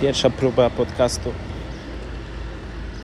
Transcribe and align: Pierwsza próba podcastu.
Pierwsza 0.00 0.30
próba 0.30 0.70
podcastu. 0.70 1.32